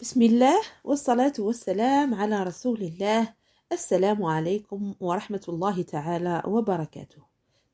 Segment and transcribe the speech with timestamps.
[0.00, 3.34] بسم الله والصلاة والسلام على رسول الله.
[3.72, 7.22] السلام عليكم ورحمة الله تعالى وبركاته.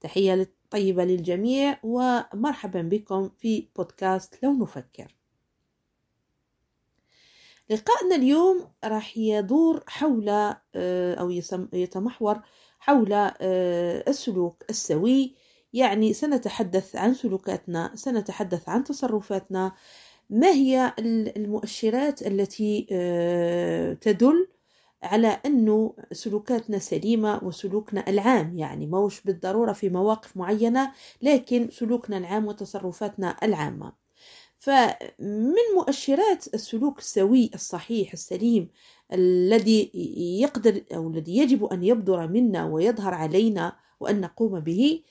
[0.00, 5.16] تحية طيبة للجميع ومرحبا بكم في بودكاست لو نفكر.
[7.70, 11.30] لقاءنا اليوم راح يدور حول آه، أو
[11.72, 12.40] يتمحور
[12.78, 15.34] حول آه، السلوك السوي.
[15.72, 19.72] يعني سنتحدث عن سلوكاتنا سنتحدث عن تصرفاتنا
[20.30, 20.94] ما هي
[21.36, 24.48] المؤشرات التي آه، تدل
[25.02, 30.92] على أنه سلوكاتنا سليمة وسلوكنا العام؟ يعني موش بالضرورة في مواقف معينة
[31.22, 33.92] لكن سلوكنا العام وتصرفاتنا العامة.
[34.58, 38.68] فمن مؤشرات السلوك السوي الصحيح السليم
[39.12, 39.90] الذي
[40.42, 45.02] يقدر أو الذي يجب أن يبدر منا ويظهر علينا وأن نقوم به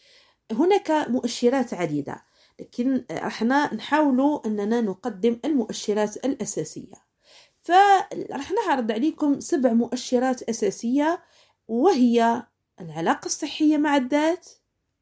[0.52, 2.24] هناك مؤشرات عديدة.
[2.60, 7.14] لكن إحنا نحاولوا أننا نقدم المؤشرات الأساسية.
[7.62, 11.24] فرح نعرض عليكم سبع مؤشرات أساسية
[11.68, 12.44] وهي
[12.82, 14.50] العلاقة الصحية مع الذات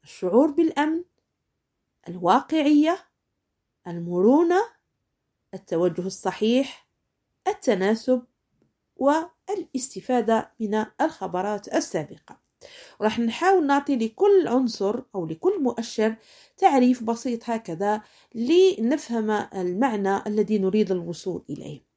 [0.04, 1.04] الشعور بالأمن
[2.08, 2.98] الواقعية
[3.86, 4.60] المرونة
[5.54, 6.88] التوجه الصحيح
[7.48, 8.22] التناسب
[8.96, 12.41] والاستفادة من الخبرات السابقة.
[13.00, 16.14] وراح نحاول نعطي لكل عنصر أو لكل مؤشر
[16.56, 18.02] تعريف بسيط هكذا
[18.34, 21.92] لنفهم المعنى الذي نريد الوصول إليه.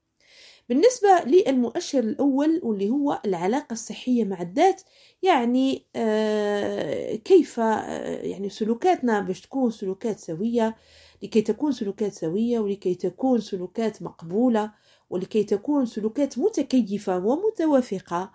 [0.69, 4.81] بالنسبة للمؤشر الأول واللي هو العلاقة الصحية مع الذات
[5.23, 10.75] يعني آه كيف آه يعني سلوكاتنا باش تكون سلوكات سوية
[11.23, 14.71] لكي تكون سلوكات سوية ولكي تكون سلوكات مقبولة
[15.09, 18.31] ولكي تكون سلوكات متكيفة ومتوافقة.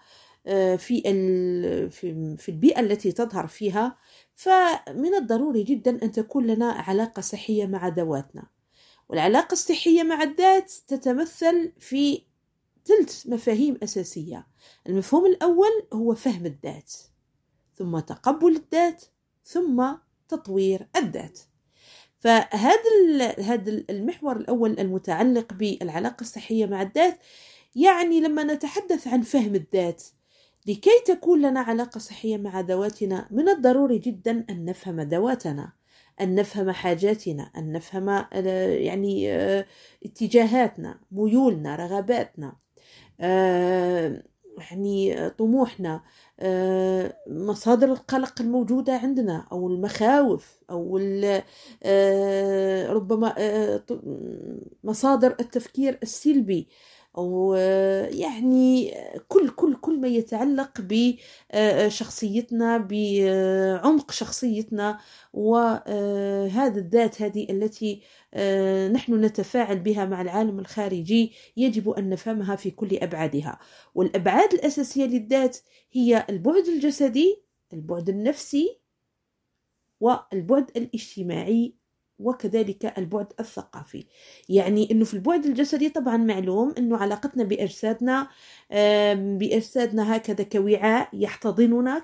[0.78, 1.02] في
[2.38, 3.96] في البيئة التي تظهر فيها.
[4.34, 8.46] فمن الضروري جدا أن تكون لنا علاقة صحية مع ذواتنا.
[9.08, 12.22] والعلاقة الصحية مع الذات تتمثل في
[12.86, 14.46] ثلاث مفاهيم أساسية.
[14.88, 16.92] المفهوم الأول هو فهم الذات
[17.74, 19.04] ثم تقبل الذات
[19.44, 19.92] ثم
[20.28, 21.38] تطوير الذات.
[22.18, 27.18] فهذا هذا المحور الأول المتعلق بالعلاقة الصحية مع الذات.
[27.74, 30.02] يعني لما نتحدث عن فهم الذات
[30.66, 35.72] لكي تكون لنا علاقة صحية مع ذواتنا من الضروري جدا أن نفهم ذواتنا
[36.20, 38.28] أن نفهم حاجاتنا أن نفهم آه،
[38.68, 39.66] يعني آه،
[40.04, 42.56] اتجاهاتنا ميولنا رغباتنا
[43.20, 44.22] آه،
[44.58, 46.02] يعني طموحنا
[47.26, 50.96] مصادر القلق الموجودة عندنا أو المخاوف أو
[52.94, 53.34] ربما
[54.84, 56.68] مصادر التفكير السلبي.
[57.18, 57.54] أو
[58.10, 58.94] يعني
[59.28, 60.70] كل كل كل ما يتعلق
[61.54, 64.98] بشخصيتنا بعمق شخصيتنا
[65.32, 68.02] وهذا الذات هذه التي
[68.92, 73.58] نحن نتفاعل بها مع العالم الخارجي يجب أن نفهمها في كل أبعادها.
[73.94, 75.58] والأبعاد الأساسية للذات
[75.92, 77.42] هي البعد الجسدي
[77.72, 78.80] البعد النفسي
[80.00, 81.79] والبعد الاجتماعي
[82.20, 84.04] وكذلك البعد الثقافي.
[84.48, 88.28] يعني إنه في البعد الجسدي طبعا معلوم إنه علاقتنا باجسادنا
[89.14, 92.02] باجسادنا هكذا كوعاء يحتضننا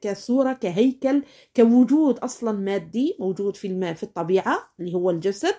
[0.00, 1.22] كصورة كهيكل
[1.56, 5.54] كوجود أصلا مادي موجود في الماء في الطبيعة اللي هو الجسد.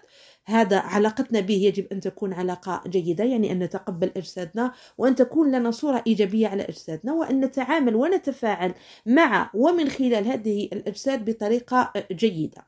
[0.47, 5.71] هذا علاقتنا به يجب أن تكون علاقة جيدة يعني أن نتقبل أجسادنا وأن تكون لنا
[5.71, 8.73] صورة إيجابية على أجسادنا وأن نتعامل ونتفاعل
[9.05, 12.61] مع ومن خلال هذه الأجساد بطريقة جيدة.
[12.61, 12.65] آه،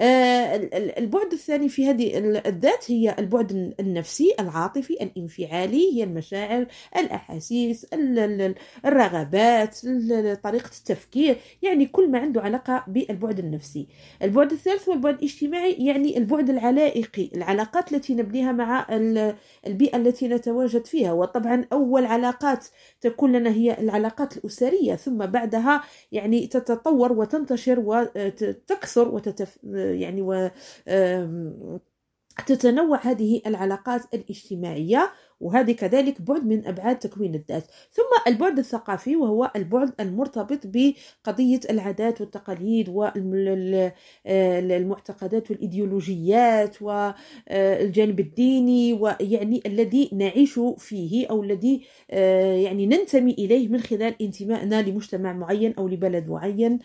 [0.00, 7.86] البعد الثاني في هذه الذات هي البعد النفسي العاطفي الانفعالي هي المشاعر الأحاسيس
[8.84, 9.78] الرغبات
[10.42, 13.86] طريقة التفكير يعني كل ما عنده علاقة بالبعد النفسي.
[14.22, 18.86] البعد الثالث هو البعد الاجتماعي يعني البعد العلائقي العلاقات التي نبنيها مع
[19.66, 21.12] البيئة التي نتواجد فيها.
[21.12, 22.66] وطبعا أول علاقات
[23.00, 25.82] تكون لنا هي العلاقات الأسرية ثم بعدها
[26.12, 29.58] يعني تتطور وتنتشر وتكثر وتتف
[29.94, 30.50] يعني و
[32.46, 35.12] تتنوع هذه العلاقات الاجتماعية.
[35.40, 37.66] وهذه كذلك بعد من أبعاد تكوين الذات.
[37.92, 38.02] ثم
[38.32, 42.88] البعد الثقافي وهو البعد المرتبط بقضية العادات والتقاليد
[44.26, 54.14] والمعتقدات والإيديولوجيات والجانب الديني ويعني الذي نعيش فيه أو الذي يعني ننتمي إليه من خلال
[54.22, 56.78] انتمائنا لمجتمع معين أو لبلد معين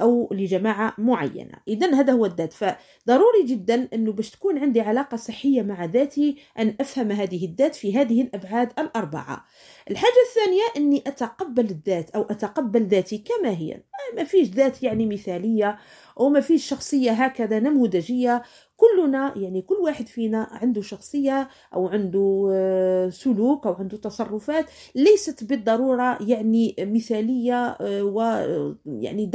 [0.00, 1.54] أو لجماعة معينة.
[1.68, 2.52] إذا هذا هو الذات.
[2.52, 7.96] فضروري جدا أنه باش تكون عندي علاقة صحية مع ذاتي أن أفهم هذه الذات في
[7.96, 9.44] هذه الأبعاد الأربعة.
[9.90, 13.82] الحاجة الثانية أني أتقبل الذات أو أتقبل ذاتي كما هي
[14.16, 15.78] ما فيش ذات يعني مثالية
[16.20, 18.42] أو ما فيش شخصية هكذا نموذجية.
[18.76, 25.44] كلنا يعني كل واحد فينا عنده شخصية أو عنده آه، سلوك أو عنده تصرفات ليست
[25.44, 29.26] بالضرورة يعني مثالية آه، ويعني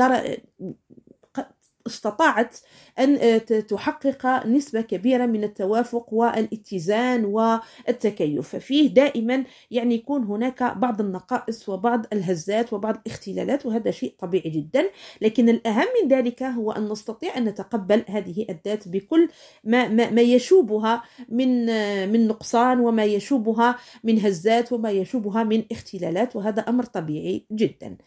[1.88, 2.58] استطاعت
[3.00, 8.50] أن آه، تحقق نسبة كبيرة من التوافق والاتزان والتكيف.
[8.50, 14.90] ففيه دائما يعني يكون هناك بعض النقائص وبعض الهزات وبعض الاختلالات وهذا شيء طبيعي جدا.
[15.22, 19.30] لكن الأهم من ذلك هو أن نستطيع أن نتقبل هذه الذات بكل
[19.64, 25.64] ما, ما, ما يشوبها من آه، من نقصان وما يشوبها من هزات وما يشوبها من
[25.72, 27.98] اختلالات وهذا أمر طبيعي جدا.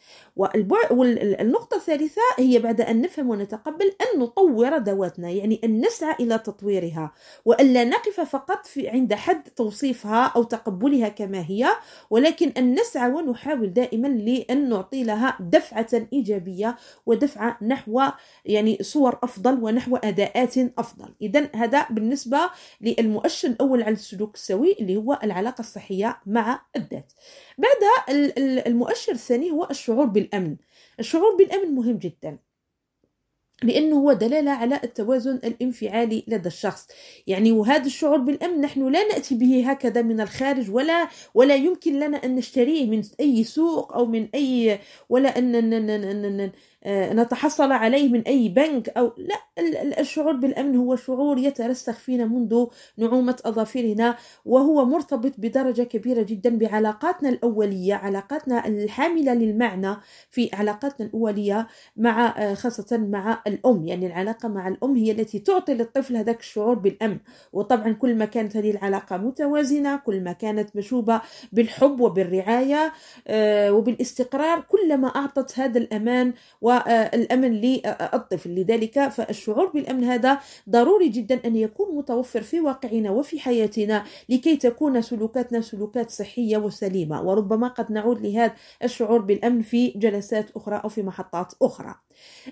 [0.90, 7.12] والنقطة الثالثة هي بعد أن نفهم ونتقبل أن نطور ذواتنا يعني أن نسعى إلى تطويرها.
[7.44, 11.68] وألا نقف فقط في عند حد توصيفها أو تقبلها كما هي
[12.10, 16.76] ولكن أن نسعى ونحاول دائما لأن نعطي لها دفعة إيجابية
[17.06, 18.02] ودفعة نحو
[18.44, 21.14] يعني صور أفضل ونحو أداءات أفضل.
[21.22, 22.38] إذا هذا بالنسبة
[22.80, 27.12] للمؤشر الأول على السلوك السوي اللي هو العلاقة الصحية مع الذات.
[27.58, 28.26] بعدها
[28.66, 30.56] المؤشر الثاني هو الشعور بالأمن.
[31.00, 32.38] الشعور بالأمن مهم جدا.
[33.62, 36.88] لأنه هو دلالة على التوازن الانفعالي لدى الشخص.
[37.26, 42.24] يعني وهذا الشعور بالأمن نحن لا نأتي به هكذا من الخارج ولا ولا يمكن لنا
[42.24, 46.50] أن نشتريه من أي سوق أو من أي ولا أن
[46.86, 49.36] نتحصل عليه من أي بنك أو لا
[50.00, 52.66] الشعور بالأمن هو شعور يترسخ فينا منذ
[52.96, 59.96] نعومة أظافرنا وهو مرتبط بدرجة كبيرة جدا بعلاقاتنا الأولية علاقاتنا الحاملة للمعنى
[60.30, 61.66] في علاقاتنا الأولية
[61.96, 63.86] مع آه، خاصة مع الأم.
[63.86, 67.18] يعني العلاقة مع الأم هي التي تعطي للطفل هذاك الشعور بالأمن.
[67.52, 71.20] وطبعا كل ما كانت هذه العلاقة متوازنة كل ما كانت مشوبة
[71.52, 72.92] بالحب وبالرعاية
[73.28, 80.40] آه، وبالاستقرار كلما أعطت هذا الأمان و والأمن للطفل لذلك فالشعور بالأمن هذا
[80.70, 87.22] ضروري جدا أن يكون متوفر في واقعنا وفي حياتنا لكي تكون سلوكاتنا سلوكات صحية وسليمة.
[87.22, 92.05] وربما قد نعود لهذا الشعور بالأمن في جلسات أخرى أو في محطات أخرى.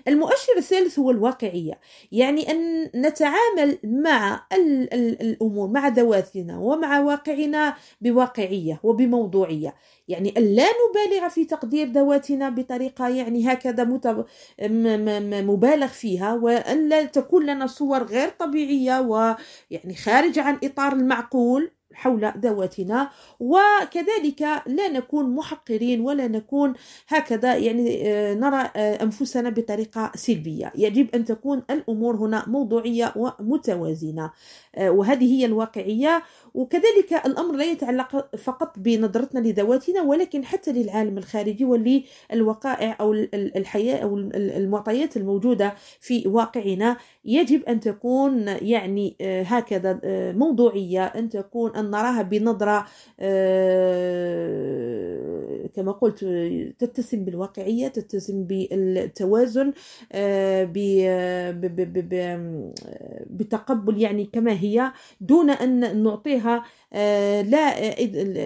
[0.07, 1.79] المؤشر الثالث هو الواقعية
[2.11, 4.47] يعني أن نتعامل مع
[5.21, 9.75] الأمور مع ذواتنا ومع واقعنا بواقعية وبموضوعية.
[10.07, 13.83] يعني أن لا نبالغ في تقدير ذواتنا بطريقة يعني هكذا
[15.41, 21.71] مبالغ فيها وأن لا تكون لنا صور غير طبيعية ويعني خارجة عن إطار المعقول.
[21.95, 23.09] حول ذواتنا
[23.39, 26.73] وكذلك لا نكون محقرين ولا نكون
[27.07, 30.71] هكذا يعني آه، نرى آه، أنفسنا بطريقة سلبية.
[30.75, 34.31] يجب أن تكون الأمور هنا موضوعية ومتوازنة.
[34.75, 36.23] آه، وهذه هي الواقعية.
[36.55, 44.17] وكذلك الأمر لا يتعلق فقط بنظرتنا لذواتنا ولكن حتى للعالم الخارجي وللوقائع أو الحياة أو
[44.35, 46.97] المعطيات الموجودة في واقعنا.
[47.25, 49.99] يجب أن تكون يعني هكذا
[50.31, 52.85] موضوعية أن تكون أن نراها بنظرة
[55.75, 56.25] كما قلت
[56.79, 59.73] تتسم بالواقعية تتسم بالتوازن
[63.29, 64.91] بتقبل يعني كما هي
[65.21, 66.44] دون أن نعطيها
[67.41, 67.95] لا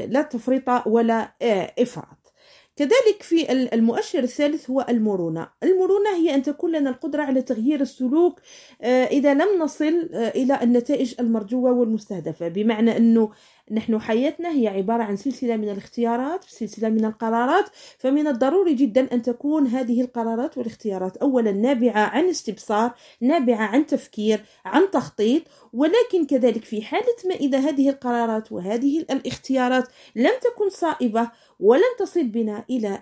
[0.06, 1.32] لا تفريط ولا
[1.80, 2.34] إفراط.
[2.76, 5.48] كذلك في المؤشر الثالث هو المرونة.
[5.64, 8.40] المرونة هي أن تكون لنا القدرة على تغيير السلوك
[8.84, 12.48] إذا لم نصل إلى النتائج المرجوة والمستهدفة.
[12.48, 13.32] بمعنى أنه
[13.72, 17.66] نحن حياتنا هي عبارة عن سلسلة من الاختيارات سلسلة من القرارات
[17.98, 21.18] فمن الضروري جدا أن تكون هذه القرارات والاختيارات.
[21.18, 25.42] أولا نابعة عن استبصار نابعة عن تفكير عن تخطيط
[25.74, 32.24] ولكن كذلك في حالة ما إذا هذه القرارات وهذه الاختيارات لم تكن صائبة ولن تصل
[32.24, 33.02] بنا إلى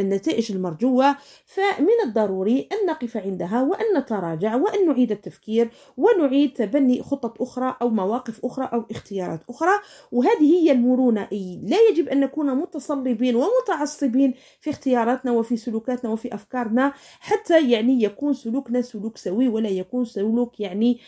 [0.00, 1.16] النتائج المرجوة
[1.46, 7.88] فمن الضروري أن نقف عندها وأن نتراجع وأن نعيد التفكير ونعيد تبني خطط أخرى أو
[7.88, 9.77] مواقف أخرى أو اختيارات أخرى.
[10.12, 11.28] وهذه هي المرونة.
[11.62, 18.32] لا يجب أن نكون متصلبين ومتعصبين في اختياراتنا وفي سلوكاتنا وفي أفكارنا حتى يعني يكون
[18.32, 20.98] سلوكنا سلوك سوي ولا يكون سلوك يعني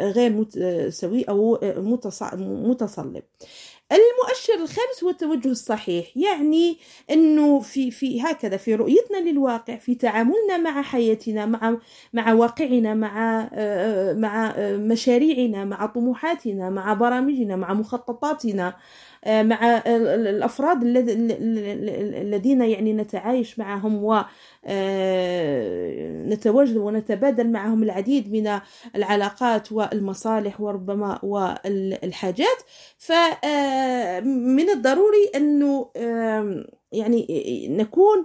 [0.00, 0.46] غير
[0.90, 1.58] سوي أو
[2.42, 3.22] متصلب.
[3.92, 6.78] المؤشر الخامس هو التوجه الصحيح يعني
[7.10, 11.76] إنه في في هكذا في رؤيتنا للواقع في تعاملنا مع حياتنا مع
[12.12, 13.48] مع واقعنا مع
[14.12, 18.76] مع مشاريعنا مع طموحاتنا مع برامجنا مع مخططاتنا.
[19.26, 24.22] مع الأفراد الذين يعني نتعايش معهم و
[26.32, 28.60] نتواجد ونتبادل معهم العديد من
[28.96, 32.58] العلاقات والمصالح وربما والحاجات.
[32.98, 35.90] فمن الضروري أنه
[36.92, 37.26] يعني
[37.70, 38.24] نكون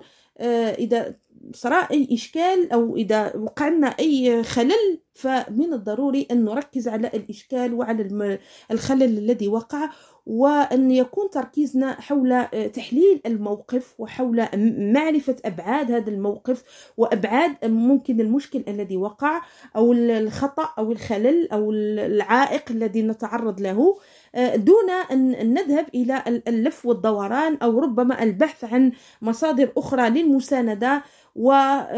[0.79, 1.15] إذا
[1.53, 8.39] صار أي إشكال أو إذا وقعنا أي خلل فمن الضروري أن نركز على الإشكال وعلى
[8.71, 9.89] الخلل الذي وقع
[10.25, 14.47] وأن يكون تركيزنا حول آه، تحليل الموقف وحول
[14.93, 16.63] معرفة أبعاد هذا الموقف
[16.97, 19.41] وأبعاد ممكن المشكل الذي وقع
[19.75, 23.97] أو الخطأ أو الخلل أو العائق الذي نتعرض له
[24.35, 28.91] آه، دون أن نذهب إلى اللف والدوران أو ربما البحث عن
[29.21, 31.03] مصادر أخرى للمساندة
[31.35, 31.93] وربما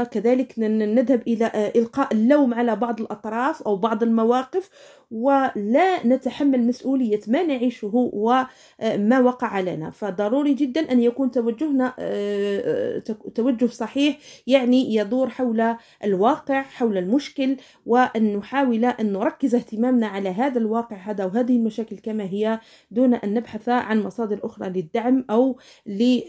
[0.00, 4.70] آه، كذلك نذهب إلى إلقاء اللوم على بعض الأطراف أو بعض المواقف
[5.10, 12.98] ولا نتحمل مسؤولية ما نعيشه وما وقع لنا فضروري جدا أن يكون توجهنا آه،
[13.34, 20.58] توجه صحيح يعني يدور حول الواقع حول المشكل وأن نحاول أن نركز اهتمامنا على هذا
[20.58, 25.58] الواقع هذا وهذه المشاكل كما هي دون أن نبحث عن مصادر أخرى للدعم أو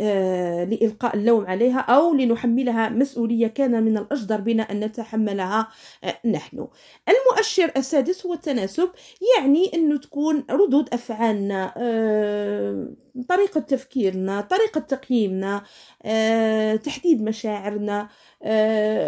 [0.01, 5.67] آه، لإلقاء اللوم عليها أو لنحملها مسؤولية كان من الأجدر بنا أن نتحملها
[6.03, 6.67] آه، نحن.
[7.09, 8.89] المؤشر السادس هو التناسب
[9.37, 12.87] يعني انه تكون ردود أفعالنا آه،
[13.29, 15.63] طريقة تفكيرنا طريقة تقييمنا
[16.03, 18.09] آه، تحديد مشاعرنا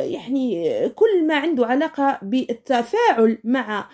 [0.04, 3.90] يعني كل ما عنده علاقة بالتفاعل مع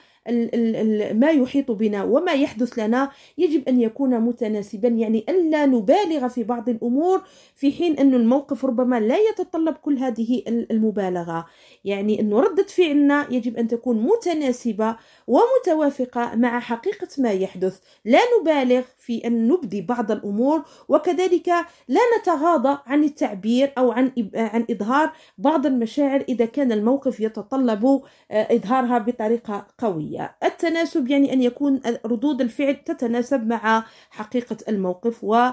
[1.13, 4.87] ما يحيط بنا وما يحدث لنا يجب أن يكون متناسبا.
[4.87, 7.21] يعني ألا نبالغ في بعض الأمور
[7.55, 11.45] في حين أن الموقف ربما لا يتطلب كل هذه المبالغة.
[11.85, 14.95] يعني أن ردة فعلنا يجب أن تكون متناسبة
[15.27, 17.79] ومتوافقة مع حقيقة ما يحدث.
[18.05, 21.49] لا نبالغ في أن نبدي بعض الأمور وكذلك
[21.87, 28.55] لا نتغاضى عن التعبير أو عن عن إظهار بعض المشاعر إذا كان الموقف يتطلب آه،
[28.55, 30.16] إظهارها بطريقة قوية.
[30.43, 35.49] التناسب يعني أن يكون ردود الفعل تتناسب مع حقيقة الموقف و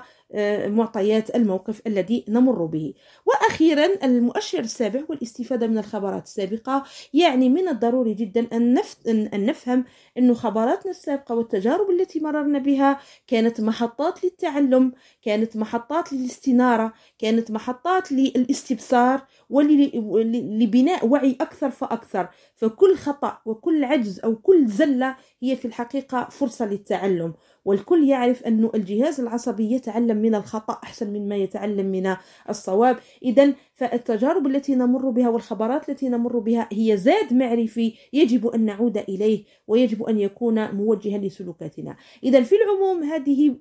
[0.66, 2.94] معطيات الموقف الذي نمر به.
[3.26, 6.84] وأخيرا المؤشر السابع هو الاستفاده من الخبرات السابقة.
[7.14, 8.78] يعني من الضروري جدا أن
[9.08, 9.84] ان نفهم
[10.18, 18.12] أن خبراتنا السابقة والتجارب التي مررنا بها كانت محطات للتعلم كانت محطات للاستنارة كانت محطات
[18.12, 22.28] للاستبصار ولبناء وعي أكثر فأكثر.
[22.54, 27.34] فكل خطأ وكل عجز أو كل زلة هي في الحقيقة فرصة للتعلم.
[27.64, 32.16] والكل يعرف أن الجهاز العصبي يتعلم من الخطأ أحسن مما يتعلم من
[32.48, 32.96] الصواب.
[33.22, 38.98] إذا فالتجارب التي نمر بها والخبرات التي نمر بها هي زاد معرفي يجب أن نعود
[38.98, 41.96] إليه ويجب أن يكون موجها لسلوكاتنا.
[42.24, 43.56] إذا في العموم هذه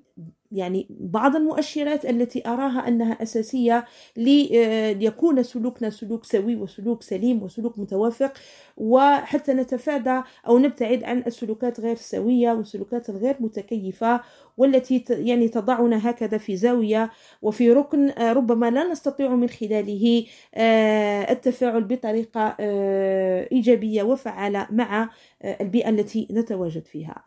[0.54, 3.84] يعني بعض المؤشرات التي أراها أنها أساسية
[4.16, 8.32] ليكون سلوكنا سلوك سوي وسلوك سليم وسلوك متوافق
[8.76, 14.20] وحتى نتفادى أو نبتعد عن السلوكات غير السوية والسلوكات الغير متكيفة
[14.56, 17.10] والتي يعني تضعنا هكذا في زاوية
[17.42, 25.10] وفي ركن آه، ربما لا نستطيع من خلاله آه، التفاعل بطريقة آه، إيجابية وفعالة مع
[25.44, 27.24] البيئة التي نتواجد فيها.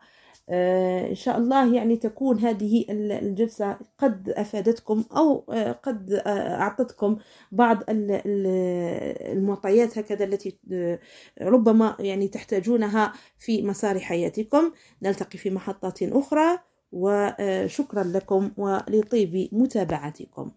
[0.50, 5.44] إن شاء الله يعني تكون هذه الجلسة قد أفادتكم أو
[5.82, 7.16] قد أعطتكم
[7.52, 7.82] بعض
[9.32, 10.58] المعطيات هكذا التي
[11.42, 14.72] ربما يعني تحتاجونها في مسار حياتكم.
[15.02, 16.58] نلتقي في محطات أخرى
[16.92, 20.50] وشكرا لكم ولطيب متابعتكم.